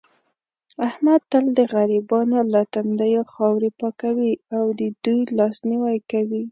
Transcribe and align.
احمد 0.87 1.21
تل 1.31 1.45
د 1.57 1.59
غریبانو 1.73 2.39
له 2.53 2.61
تندیو 2.73 3.21
خاورې 3.33 3.69
پاکوي 3.79 4.33
او 4.57 4.63
دې 4.77 4.89
دوی 5.03 5.21
لاس 5.37 5.55
نیوی 5.69 5.97
کوي. 6.11 6.39